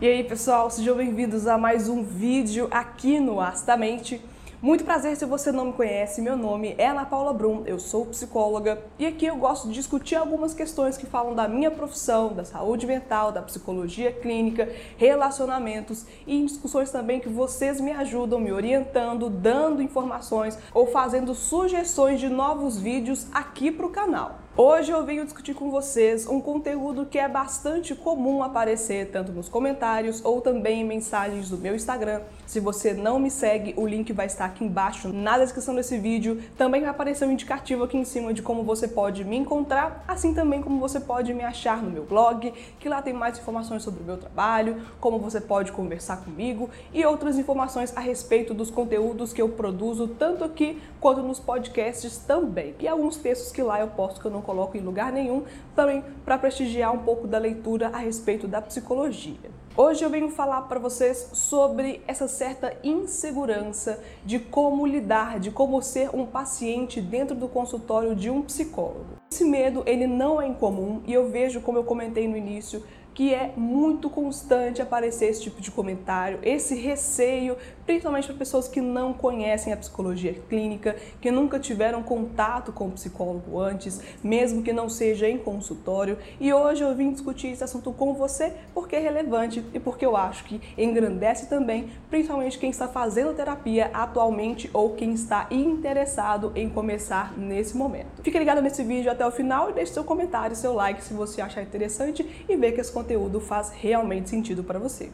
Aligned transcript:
E 0.00 0.08
aí, 0.08 0.24
pessoal, 0.24 0.70
sejam 0.70 0.96
bem-vindos 0.96 1.46
a 1.46 1.58
mais 1.58 1.86
um 1.86 2.02
vídeo 2.02 2.68
aqui 2.70 3.20
no 3.20 3.38
Astamente. 3.38 4.18
Muito 4.62 4.82
prazer 4.82 5.14
se 5.14 5.26
você 5.26 5.52
não 5.52 5.66
me 5.66 5.72
conhece, 5.74 6.22
meu 6.22 6.38
nome 6.38 6.74
é 6.78 6.86
Ana 6.86 7.04
Paula 7.04 7.34
Brum, 7.34 7.64
eu 7.66 7.78
sou 7.78 8.06
psicóloga 8.06 8.82
e 8.98 9.06
aqui 9.06 9.26
eu 9.26 9.36
gosto 9.36 9.68
de 9.68 9.74
discutir 9.74 10.16
algumas 10.16 10.54
questões 10.54 10.96
que 10.96 11.04
falam 11.04 11.34
da 11.34 11.46
minha 11.46 11.70
profissão, 11.70 12.32
da 12.32 12.46
saúde 12.46 12.86
mental, 12.86 13.30
da 13.30 13.42
psicologia 13.42 14.10
clínica, 14.10 14.70
relacionamentos 14.96 16.06
e 16.26 16.42
discussões 16.46 16.90
também 16.90 17.20
que 17.20 17.28
vocês 17.28 17.78
me 17.78 17.92
ajudam 17.92 18.40
me 18.40 18.52
orientando, 18.52 19.28
dando 19.28 19.82
informações 19.82 20.58
ou 20.72 20.86
fazendo 20.86 21.34
sugestões 21.34 22.18
de 22.18 22.30
novos 22.30 22.78
vídeos 22.78 23.26
aqui 23.34 23.70
para 23.70 23.84
o 23.84 23.90
canal. 23.90 24.38
Hoje 24.56 24.90
eu 24.90 25.06
venho 25.06 25.24
discutir 25.24 25.54
com 25.54 25.70
vocês 25.70 26.26
um 26.26 26.40
conteúdo 26.40 27.06
que 27.06 27.20
é 27.20 27.28
bastante 27.28 27.94
comum 27.94 28.42
aparecer 28.42 29.08
tanto 29.12 29.30
nos 29.30 29.48
comentários 29.48 30.20
ou 30.24 30.40
também 30.40 30.80
em 30.80 30.84
mensagens 30.84 31.48
do 31.48 31.56
meu 31.56 31.76
Instagram. 31.76 32.20
Se 32.46 32.58
você 32.58 32.92
não 32.92 33.20
me 33.20 33.30
segue, 33.30 33.72
o 33.76 33.86
link 33.86 34.12
vai 34.12 34.26
estar 34.26 34.46
aqui 34.46 34.64
embaixo 34.64 35.08
na 35.08 35.38
descrição 35.38 35.72
desse 35.72 35.96
vídeo. 35.96 36.42
Também 36.58 36.80
vai 36.80 36.90
aparecer 36.90 37.26
um 37.26 37.30
indicativo 37.30 37.84
aqui 37.84 37.96
em 37.96 38.04
cima 38.04 38.34
de 38.34 38.42
como 38.42 38.64
você 38.64 38.88
pode 38.88 39.24
me 39.24 39.36
encontrar, 39.36 40.04
assim 40.06 40.34
também 40.34 40.60
como 40.60 40.80
você 40.80 40.98
pode 40.98 41.32
me 41.32 41.44
achar 41.44 41.80
no 41.80 41.88
meu 41.88 42.04
blog, 42.04 42.52
que 42.80 42.88
lá 42.88 43.00
tem 43.00 43.14
mais 43.14 43.38
informações 43.38 43.84
sobre 43.84 44.02
o 44.02 44.04
meu 44.04 44.18
trabalho, 44.18 44.82
como 45.00 45.20
você 45.20 45.40
pode 45.40 45.70
conversar 45.70 46.24
comigo 46.24 46.68
e 46.92 47.06
outras 47.06 47.38
informações 47.38 47.96
a 47.96 48.00
respeito 48.00 48.52
dos 48.52 48.68
conteúdos 48.68 49.32
que 49.32 49.40
eu 49.40 49.48
produzo 49.48 50.08
tanto 50.08 50.42
aqui 50.42 50.82
quanto 51.00 51.22
nos 51.22 51.38
podcasts 51.38 52.16
também. 52.16 52.74
E 52.80 52.88
alguns 52.88 53.16
textos 53.16 53.52
que 53.52 53.62
lá 53.62 53.78
eu 53.78 53.86
posto 53.86 54.20
que 54.20 54.26
eu 54.26 54.30
não 54.32 54.39
coloco 54.42 54.76
em 54.76 54.80
lugar 54.80 55.12
nenhum, 55.12 55.44
também 55.74 56.04
para 56.24 56.38
prestigiar 56.38 56.94
um 56.94 56.98
pouco 56.98 57.26
da 57.26 57.38
leitura 57.38 57.88
a 57.88 57.98
respeito 57.98 58.46
da 58.46 58.60
psicologia. 58.60 59.50
Hoje 59.76 60.04
eu 60.04 60.10
venho 60.10 60.28
falar 60.28 60.62
para 60.62 60.80
vocês 60.80 61.30
sobre 61.32 62.02
essa 62.06 62.26
certa 62.26 62.76
insegurança 62.82 64.02
de 64.24 64.38
como 64.38 64.84
lidar, 64.84 65.38
de 65.38 65.50
como 65.50 65.80
ser 65.80 66.10
um 66.14 66.26
paciente 66.26 67.00
dentro 67.00 67.36
do 67.36 67.48
consultório 67.48 68.14
de 68.14 68.28
um 68.28 68.42
psicólogo. 68.42 69.20
Esse 69.30 69.44
medo, 69.44 69.84
ele 69.86 70.08
não 70.08 70.42
é 70.42 70.46
incomum 70.48 71.00
e 71.06 71.12
eu 71.12 71.30
vejo, 71.30 71.60
como 71.60 71.78
eu 71.78 71.84
comentei 71.84 72.26
no 72.26 72.36
início, 72.36 72.82
que 73.14 73.34
é 73.34 73.52
muito 73.56 74.08
constante 74.08 74.80
aparecer 74.80 75.26
esse 75.26 75.42
tipo 75.42 75.60
de 75.60 75.70
comentário, 75.70 76.38
esse 76.42 76.74
receio, 76.74 77.56
principalmente 77.84 78.26
para 78.28 78.36
pessoas 78.36 78.68
que 78.68 78.80
não 78.80 79.12
conhecem 79.12 79.72
a 79.72 79.76
psicologia 79.76 80.34
clínica, 80.48 80.96
que 81.20 81.30
nunca 81.30 81.58
tiveram 81.58 82.02
contato 82.02 82.72
com 82.72 82.88
o 82.88 82.92
psicólogo 82.92 83.58
antes, 83.58 84.00
mesmo 84.22 84.62
que 84.62 84.72
não 84.72 84.88
seja 84.88 85.28
em 85.28 85.38
consultório. 85.38 86.18
E 86.38 86.52
hoje 86.52 86.82
eu 86.82 86.94
vim 86.94 87.12
discutir 87.12 87.48
esse 87.48 87.64
assunto 87.64 87.92
com 87.92 88.14
você 88.14 88.52
porque 88.72 88.96
é 88.96 89.00
relevante 89.00 89.64
e 89.74 89.80
porque 89.80 90.06
eu 90.06 90.16
acho 90.16 90.44
que 90.44 90.60
engrandece 90.78 91.48
também, 91.48 91.90
principalmente 92.08 92.58
quem 92.58 92.70
está 92.70 92.86
fazendo 92.86 93.34
terapia 93.34 93.90
atualmente 93.92 94.70
ou 94.72 94.94
quem 94.94 95.12
está 95.12 95.46
interessado 95.50 96.52
em 96.54 96.68
começar 96.68 97.36
nesse 97.36 97.76
momento. 97.76 98.22
Fique 98.22 98.38
ligado 98.38 98.62
nesse 98.62 98.82
vídeo 98.84 99.10
até 99.10 99.26
o 99.26 99.30
final 99.30 99.70
e 99.70 99.72
deixe 99.72 99.92
seu 99.92 100.04
comentário, 100.04 100.54
seu 100.54 100.72
like 100.74 101.02
se 101.02 101.12
você 101.12 101.40
achar 101.40 101.62
interessante 101.62 102.44
e 102.48 102.56
ver 102.56 102.72
que 102.72 102.80
esse 102.80 102.92
faz 103.40 103.70
realmente 103.70 104.30
sentido 104.30 104.62
para 104.62 104.78
você. 104.78 105.10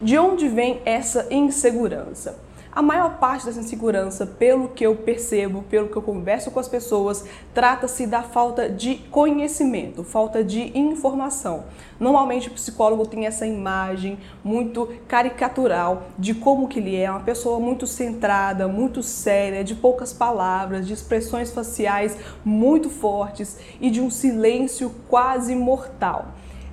De 0.00 0.16
onde 0.16 0.48
vem 0.48 0.80
essa 0.86 1.26
insegurança? 1.30 2.47
A 2.78 2.82
maior 2.82 3.18
parte 3.18 3.44
dessa 3.44 3.58
insegurança, 3.58 4.24
pelo 4.24 4.68
que 4.68 4.86
eu 4.86 4.94
percebo, 4.94 5.64
pelo 5.68 5.88
que 5.88 5.96
eu 5.96 6.00
converso 6.00 6.48
com 6.52 6.60
as 6.60 6.68
pessoas, 6.68 7.24
trata-se 7.52 8.06
da 8.06 8.22
falta 8.22 8.70
de 8.70 8.94
conhecimento, 9.10 10.04
falta 10.04 10.44
de 10.44 10.78
informação. 10.78 11.64
Normalmente 11.98 12.46
o 12.46 12.52
psicólogo 12.52 13.04
tem 13.04 13.26
essa 13.26 13.44
imagem 13.44 14.16
muito 14.44 14.88
caricatural 15.08 16.04
de 16.16 16.34
como 16.34 16.68
que 16.68 16.78
ele 16.78 16.94
é, 16.94 17.10
uma 17.10 17.18
pessoa 17.18 17.58
muito 17.58 17.84
centrada, 17.84 18.68
muito 18.68 19.02
séria, 19.02 19.64
de 19.64 19.74
poucas 19.74 20.12
palavras, 20.12 20.86
de 20.86 20.92
expressões 20.92 21.50
faciais 21.50 22.16
muito 22.44 22.88
fortes 22.88 23.58
e 23.80 23.90
de 23.90 24.00
um 24.00 24.08
silêncio 24.08 24.94
quase 25.08 25.52
mortal. 25.56 26.28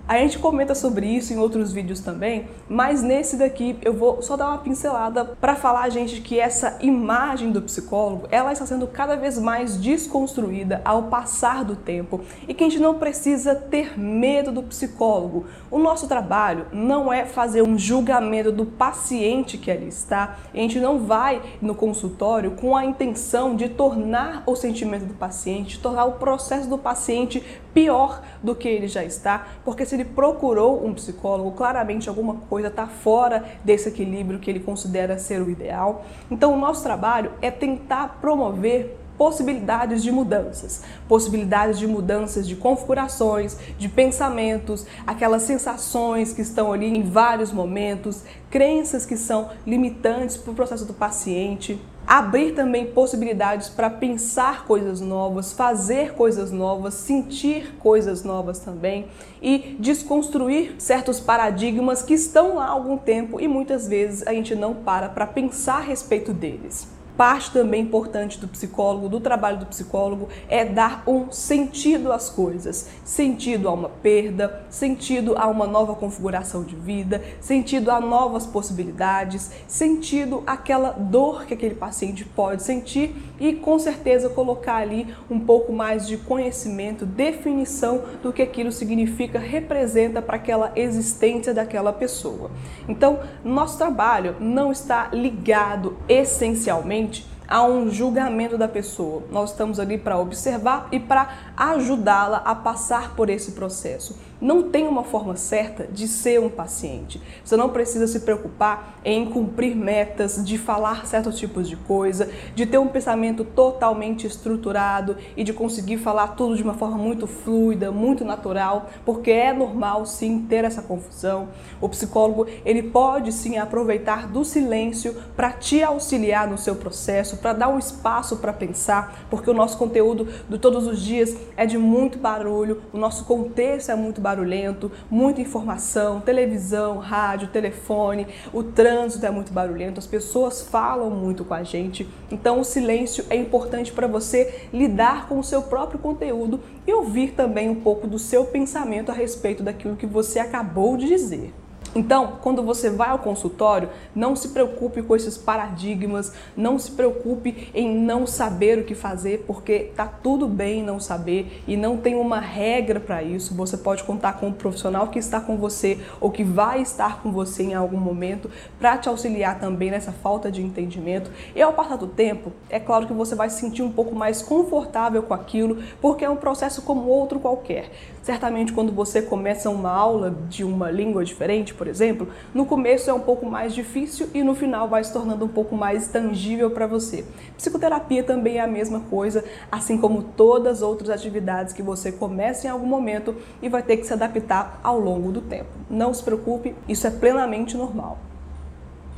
A 0.08 0.20
gente 0.20 0.38
comenta 0.38 0.76
sobre 0.76 1.08
isso 1.08 1.34
em 1.34 1.40
outros 1.40 1.74
vídeos 1.74 2.00
também, 2.00 2.48
mas 2.70 3.02
nesse 3.02 3.38
daqui 3.38 3.76
eu 3.82 3.92
vou 3.92 4.22
só 4.22 4.38
dar 4.38 4.50
uma 4.50 4.60
pincelada 4.60 5.26
para 5.26 5.56
falar 5.56 5.82
a 5.82 5.90
gente 5.90 6.22
que 6.22 6.40
essa 6.40 6.78
imagem 6.80 7.52
do 7.52 7.60
psicólogo, 7.60 8.28
ela 8.30 8.54
está 8.54 8.68
sendo 8.68 8.86
cada 8.86 9.16
vez 9.16 9.40
mais 9.40 9.78
desconstruída 9.78 10.80
ao 10.86 11.04
passar 11.04 11.66
do 11.66 11.76
tempo 11.76 12.22
e 12.48 12.54
que 12.54 12.64
a 12.64 12.70
gente 12.70 12.80
não 12.80 13.00
precisa 13.00 13.56
ter 13.56 14.00
medo 14.00 14.52
do 14.52 14.62
psicólogo. 14.62 15.48
O 15.72 15.80
nosso 15.80 16.08
trabalho 16.08 16.68
não 16.72 17.12
é 17.12 17.26
fazer 17.26 17.64
um 17.64 17.76
julgamento 17.76 18.52
do 18.52 18.64
paciente 18.64 19.58
que 19.58 19.72
ali 19.72 19.88
está. 19.88 20.38
A 20.54 20.58
gente 20.58 20.80
não 20.80 21.00
vai 21.00 21.42
no 21.60 21.74
consultório 21.74 22.52
com 22.52 22.78
a 22.78 22.86
intenção 22.86 23.56
de 23.56 23.70
tornar 23.70 24.44
o 24.46 24.56
sentimento 24.56 25.06
do 25.06 25.16
paciente, 25.16 25.80
tornar 25.80 26.06
o 26.06 26.14
processo 26.14 26.70
do 26.70 26.78
paciente 26.78 27.44
pior 27.76 28.22
do 28.42 28.56
que 28.56 28.70
ele 28.70 28.88
já 28.88 29.04
está, 29.04 29.48
porque 29.66 29.86
se 29.86 29.96
ele 29.96 30.06
procurou 30.06 30.86
um 30.86 30.94
psicólogo, 30.94 31.52
claramente 31.52 32.08
alguma 32.08 32.36
coisa 32.50 32.70
está 32.70 32.88
fora 32.88 33.44
desse 33.66 33.90
equilíbrio 33.90 34.40
que 34.40 34.50
ele 34.50 34.62
considera 34.62 35.18
ser 35.18 35.42
o 35.42 35.50
ideal. 35.50 36.06
Então, 36.32 36.54
o 36.54 36.58
nosso 36.58 36.82
trabalho 36.82 37.34
é 37.42 37.52
tentar 37.52 38.20
promover 38.22 38.98
possibilidades 39.18 40.04
de 40.04 40.12
mudanças, 40.12 40.84
possibilidades 41.08 41.80
de 41.80 41.88
mudanças 41.88 42.48
de 42.48 42.56
configurações, 42.56 43.58
de 43.78 43.88
pensamentos, 43.88 44.86
aquelas 45.06 45.44
sensações 45.44 46.34
que 46.34 46.42
estão 46.42 46.72
ali 46.72 46.88
em 46.88 47.04
vários 47.04 47.52
momentos, 47.52 48.24
crenças 48.50 49.06
que 49.06 49.18
são 49.18 49.50
limitantes 49.66 50.38
para 50.38 50.52
o 50.52 50.56
processo 50.56 50.86
do 50.86 50.94
paciente, 50.94 51.80
abrir 52.08 52.54
também 52.54 52.86
possibilidades 52.86 53.68
para 53.70 53.90
pensar 53.90 54.66
coisas 54.66 55.02
novas, 55.02 55.54
fazer 55.54 56.14
coisas 56.14 56.52
novas, 56.52 56.94
sentir 56.94 57.76
coisas 57.80 58.24
novas 58.24 58.60
também 58.60 59.08
e 59.42 59.76
desconstruir 59.80 60.76
certos 60.78 61.20
paradigmas 61.20 62.04
que 62.04 62.14
estão 62.14 62.56
lá 62.56 62.66
há 62.66 62.70
algum 62.70 62.98
tempo 62.98 63.40
e 63.40 63.48
muitas 63.48 63.88
vezes 63.88 64.26
a 64.28 64.34
gente 64.34 64.56
não 64.56 64.76
para 64.76 65.10
para 65.10 65.26
pensar 65.26 65.78
a 65.78 65.82
respeito 65.82 66.32
deles 66.32 66.95
parte 67.18 67.52
também 67.52 67.82
importante 67.82 68.40
do 68.40 68.48
psicólogo, 68.48 69.10
do 69.10 69.20
trabalho 69.20 69.60
do 69.60 69.66
psicólogo, 69.66 70.30
é 70.50 70.66
dar 70.66 71.04
um 71.08 71.32
sentido 71.32 72.12
às 72.12 72.30
coisas. 72.30 72.90
Sentido 73.04 73.70
a 73.70 73.74
uma 73.74 73.90
perda, 73.90 74.66
sentido 74.70 75.36
a 75.38 75.48
uma 75.48 75.68
nova 75.68 75.96
configuração 75.96 76.64
de 76.64 76.76
vida, 76.76 77.22
sentido 77.40 77.92
a 77.92 78.00
novas 78.00 78.46
possibilidades, 78.46 79.52
sentido 79.68 80.44
àquela 80.46 80.92
dor 80.92 81.46
que 81.46 81.54
aquele 81.54 81.76
paciente 81.76 82.26
pode 82.26 82.64
sentir 82.64 83.16
e 83.40 83.54
com 83.54 83.78
certeza 83.80 84.30
colocar 84.30 84.78
ali 84.78 85.14
um 85.30 85.40
pouco 85.40 85.72
mais 85.72 86.08
de 86.08 86.18
conhecimento, 86.18 87.06
definição 87.06 88.04
do 88.22 88.34
que 88.34 88.42
aquilo 88.42 88.72
significa, 88.72 89.40
representa 89.40 90.22
para 90.22 90.36
aquela 90.36 90.72
existência 90.76 91.54
daquela 91.54 91.94
pessoa. 91.94 92.52
Então, 92.88 93.20
nosso 93.44 93.78
trabalho 93.78 94.36
não 94.40 94.72
está 94.72 95.10
ligado 95.14 95.98
essencialmente 96.08 97.05
a 97.48 97.64
um 97.64 97.90
julgamento 97.92 98.58
da 98.58 98.68
pessoa. 98.68 99.24
Nós 99.32 99.52
estamos 99.52 99.80
ali 99.80 99.98
para 99.98 100.18
observar 100.18 100.88
e 100.92 101.00
para 101.00 101.30
ajudá-la 101.56 102.38
a 102.38 102.56
passar 102.56 103.16
por 103.16 103.30
esse 103.30 103.52
processo. 103.52 104.18
Não 104.46 104.70
tem 104.70 104.88
uma 104.88 105.04
forma 105.04 105.36
certa 105.36 105.88
de 105.88 106.08
ser 106.08 106.40
um 106.40 106.50
paciente. 106.50 107.20
Você 107.44 107.58
não 107.58 107.70
precisa 107.70 108.06
se 108.06 108.20
preocupar 108.20 109.00
em 109.04 109.26
cumprir 109.26 109.76
metas, 109.76 110.46
de 110.46 110.56
falar 110.56 111.08
certos 111.08 111.40
tipos 111.40 111.68
de 111.68 111.76
coisa, 111.76 112.30
de 112.54 112.64
ter 112.64 112.78
um 112.78 112.88
pensamento 112.88 113.44
totalmente 113.44 114.28
estruturado 114.28 115.18
e 115.36 115.44
de 115.44 115.52
conseguir 115.52 115.98
falar 115.98 116.36
tudo 116.36 116.56
de 116.56 116.62
uma 116.62 116.76
forma 116.76 116.96
muito 116.96 117.26
fluida, 117.26 117.92
muito 117.92 118.24
natural, 118.24 118.88
porque 119.04 119.32
é 119.32 119.52
normal 119.52 120.06
sim 120.06 120.46
ter 120.48 120.64
essa 120.64 120.84
confusão. 120.84 121.48
O 121.82 121.90
psicólogo, 121.90 122.46
ele 122.64 122.84
pode 122.84 123.32
sim 123.32 123.58
aproveitar 123.58 124.28
do 124.28 124.46
silêncio 124.46 125.16
para 125.36 125.54
te 125.54 125.82
auxiliar 125.82 126.48
no 126.48 126.60
seu 126.60 126.76
processo, 126.76 127.38
para 127.38 127.54
dar 127.54 127.70
um 127.70 127.80
espaço 127.80 128.38
para 128.38 128.54
pensar, 128.54 129.26
porque 129.28 129.50
o 129.50 129.56
nosso 129.56 129.76
conteúdo 129.76 130.28
de 130.48 130.60
todos 130.60 130.86
os 130.86 131.02
dias 131.02 131.36
é 131.58 131.66
de 131.66 131.80
muito 131.80 132.20
barulho, 132.20 132.84
o 132.94 132.98
nosso 133.00 133.26
contexto 133.26 133.90
é 133.90 133.96
muito 133.96 134.22
barulhento, 134.36 134.92
muita 135.10 135.40
informação, 135.40 136.20
televisão, 136.20 136.98
rádio, 136.98 137.48
telefone, 137.48 138.28
o 138.52 138.62
trânsito 138.62 139.26
é 139.26 139.32
muito 139.32 139.54
barulhento, 139.54 140.00
as 140.00 140.06
pessoas 140.06 140.62
falam 140.62 141.10
muito 141.10 141.46
com 141.46 141.54
a 141.54 141.64
gente. 141.64 142.08
Então 142.30 142.60
o 142.60 142.66
silêncio 142.66 143.26
é 143.30 143.36
importante 143.36 143.94
para 143.94 144.08
você 144.08 144.68
lidar 144.74 145.30
com 145.30 145.40
o 145.40 145.44
seu 145.44 145.62
próprio 145.62 146.00
conteúdo 146.00 146.60
e 146.86 146.94
ouvir 146.94 147.32
também 147.32 147.70
um 147.70 147.76
pouco 147.76 148.08
do 148.08 148.20
seu 148.20 148.46
pensamento 148.46 149.10
a 149.10 149.14
respeito 149.14 149.64
daquilo 149.64 149.96
que 149.96 150.06
você 150.06 150.40
acabou 150.40 150.98
de 150.98 151.08
dizer. 151.08 151.54
Então, 151.98 152.34
quando 152.42 152.62
você 152.62 152.90
vai 152.90 153.08
ao 153.08 153.20
consultório, 153.20 153.90
não 154.14 154.36
se 154.36 154.50
preocupe 154.50 155.02
com 155.02 155.16
esses 155.16 155.38
paradigmas, 155.38 156.34
não 156.56 156.78
se 156.78 156.92
preocupe 156.92 157.70
em 157.74 157.96
não 157.96 158.28
saber 158.28 158.80
o 158.80 158.84
que 158.84 158.94
fazer, 158.94 159.46
porque 159.48 159.92
tá 159.96 160.06
tudo 160.06 160.46
bem 160.46 160.84
não 160.84 161.00
saber 161.00 161.64
e 161.66 161.78
não 161.78 161.96
tem 161.96 162.16
uma 162.16 162.42
regra 162.42 163.00
para 163.00 163.24
isso. 163.24 163.56
Você 163.56 163.78
pode 163.78 164.04
contar 164.04 164.34
com 164.34 164.48
um 164.48 164.52
profissional 164.52 165.08
que 165.08 165.18
está 165.18 165.40
com 165.40 165.56
você 165.56 165.98
ou 166.20 166.30
que 166.30 166.44
vai 166.44 166.82
estar 166.82 167.22
com 167.24 167.32
você 167.32 167.64
em 167.64 167.74
algum 167.74 167.98
momento 167.98 168.52
para 168.78 168.98
te 168.98 169.08
auxiliar 169.08 169.58
também 169.58 169.90
nessa 169.90 170.12
falta 170.12 170.52
de 170.52 170.62
entendimento. 170.62 171.32
E 171.56 171.62
ao 171.62 171.72
passar 171.72 171.96
do 171.96 172.08
tempo, 172.08 172.52
é 172.70 172.78
claro 172.78 173.08
que 173.08 173.14
você 173.14 173.36
vai 173.36 173.50
se 173.50 173.62
sentir 173.62 173.84
um 173.84 173.92
pouco 173.92 174.14
mais 174.14 174.42
confortável 174.42 175.24
com 175.24 175.34
aquilo, 175.34 175.82
porque 176.02 176.26
é 176.26 176.30
um 176.30 176.36
processo 176.36 176.82
como 176.82 177.08
outro 177.08 177.40
qualquer. 177.40 177.90
Certamente 178.22 178.74
quando 178.74 178.92
você 178.92 179.22
começa 179.22 179.70
uma 179.70 179.92
aula 179.92 180.36
de 180.50 180.64
uma 180.64 180.92
língua 180.92 181.24
diferente, 181.24 181.74
por 181.74 181.85
exemplo, 181.88 182.28
no 182.54 182.66
começo 182.66 183.10
é 183.10 183.14
um 183.14 183.20
pouco 183.20 183.46
mais 183.46 183.74
difícil 183.74 184.30
e 184.34 184.44
no 184.44 184.56
final 184.56 184.88
vai 184.88 185.04
se 185.04 185.12
tornando 185.12 185.46
um 185.46 185.50
pouco 185.50 185.76
mais 185.76 186.08
tangível 186.08 186.72
para 186.72 186.88
você. 186.88 187.26
Psicoterapia 187.58 188.24
também 188.24 188.58
é 188.58 188.62
a 188.62 188.68
mesma 188.68 189.02
coisa, 189.02 189.44
assim 189.72 189.98
como 189.98 190.24
todas 190.24 190.78
as 190.78 190.82
outras 190.82 191.10
atividades 191.10 191.74
que 191.74 191.82
você 191.82 192.12
começa 192.12 192.68
em 192.68 192.70
algum 192.70 192.88
momento 192.88 193.36
e 193.62 193.70
vai 193.70 193.84
ter 193.84 193.98
que 193.98 194.06
se 194.06 194.14
adaptar 194.14 194.80
ao 194.84 195.00
longo 195.00 195.32
do 195.32 195.42
tempo. 195.42 195.70
Não 195.90 196.14
se 196.14 196.24
preocupe, 196.24 196.76
isso 196.88 197.08
é 197.08 197.12
plenamente 197.12 197.78
normal. 197.78 198.18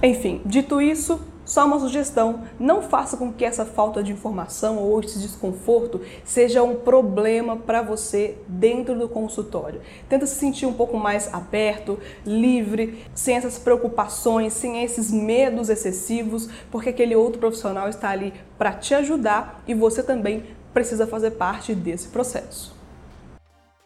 Enfim, 0.02 0.42
dito 0.46 0.80
isso, 0.80 1.20
só 1.48 1.66
uma 1.66 1.80
sugestão: 1.80 2.44
não 2.60 2.84
faça 2.84 3.18
com 3.18 3.32
que 3.32 3.46
essa 3.46 3.66
falta 3.66 4.04
de 4.04 4.12
informação 4.12 4.78
ou 4.78 5.00
esse 5.00 5.18
desconforto 5.18 6.02
seja 6.24 6.62
um 6.62 6.76
problema 6.76 7.56
para 7.56 7.82
você 7.82 8.38
dentro 8.48 9.00
do 9.00 9.08
consultório. 9.10 9.82
Tenta 10.10 10.28
se 10.28 10.36
sentir 10.36 10.66
um 10.66 10.74
pouco 10.74 10.98
mais 10.98 11.34
aberto, 11.34 11.98
livre, 12.26 13.04
sem 13.16 13.36
essas 13.36 13.58
preocupações, 13.58 14.54
sem 14.54 14.84
esses 14.84 15.10
medos 15.10 15.70
excessivos, 15.70 16.50
porque 16.70 16.90
aquele 16.90 17.16
outro 17.16 17.40
profissional 17.40 17.88
está 17.88 18.10
ali 18.10 18.34
para 18.58 18.74
te 18.74 18.94
ajudar 18.94 19.64
e 19.66 19.74
você 19.74 20.04
também 20.04 20.44
precisa 20.74 21.08
fazer 21.08 21.32
parte 21.32 21.74
desse 21.74 22.10
processo. 22.10 22.77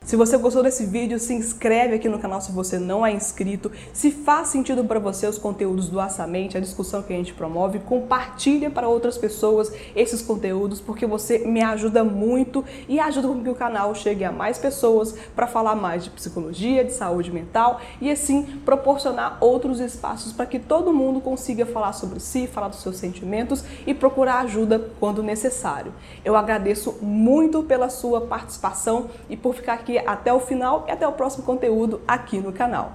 Se 0.04 0.16
você 0.16 0.36
gostou 0.36 0.64
desse 0.64 0.84
vídeo, 0.84 1.20
se 1.20 1.32
inscreve 1.32 1.94
aqui 1.94 2.10
no 2.10 2.18
canal 2.18 2.42
se 2.42 2.52
você 2.52 2.80
não 2.80 3.06
é 3.06 3.12
inscrito. 3.14 3.72
Se 3.94 4.10
faz 4.10 4.48
sentido 4.48 4.84
para 4.84 5.00
você 5.00 5.28
os 5.28 5.38
conteúdos 5.38 5.90
do 5.90 6.00
Assamente, 6.00 6.58
a 6.58 6.60
discussão 6.60 7.04
que 7.04 7.14
a 7.14 7.16
gente 7.16 7.36
promove, 7.36 7.78
compartilha 7.78 8.72
para 8.72 8.90
outras 8.90 9.16
pessoas 9.16 9.72
esses 9.96 10.24
conteúdos, 10.24 10.82
porque 10.82 11.06
você 11.06 11.38
me 11.38 11.62
ajuda 11.62 12.04
muito 12.04 12.66
e 12.90 13.00
ajuda 13.00 13.28
com 13.28 13.44
que 13.44 13.50
o 13.52 13.56
canal 13.56 13.94
chegue 13.94 14.26
a 14.26 14.32
mais 14.32 14.58
pessoas 14.58 15.16
para 15.36 15.46
falar 15.46 15.76
mais 15.76 16.04
de 16.04 16.10
psicologia, 16.10 16.84
de 16.84 16.94
saúde 16.94 17.32
mental 17.32 17.80
e 18.02 18.10
assim 18.10 18.60
proporcionar 18.66 19.38
outros 19.40 19.80
espaços 19.80 20.34
para 20.34 20.48
que 20.48 20.58
todo 20.58 20.92
mundo 20.92 21.22
consiga 21.22 21.64
falar 21.64 21.94
sobre 21.94 22.20
si, 22.20 22.48
falar 22.48 22.70
dos 22.70 22.82
seus 22.82 22.98
sentimentos 22.98 23.64
e 23.86 23.94
procurar 23.94 24.40
ajuda 24.40 24.90
quando 25.00 25.22
necessário. 25.22 25.94
Eu 26.26 26.36
agradeço 26.36 26.98
muito 27.04 27.62
pela 27.62 27.88
sua 27.88 28.20
participação 28.22 29.12
e 29.30 29.38
por 29.38 29.54
ficar 29.54 29.76
aqui 29.76 29.91
aqui 29.92 30.10
até 30.10 30.34
o 30.34 30.40
final 30.40 30.86
e 30.88 30.92
até 30.92 31.08
o 31.08 31.12
próximo 31.12 31.44
conteúdo 31.44 32.02
aqui 32.08 32.40
no 32.40 32.52
canal. 32.54 32.94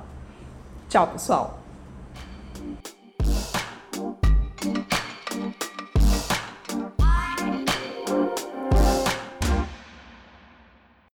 Tchau, 0.88 1.06
pessoal! 1.08 1.65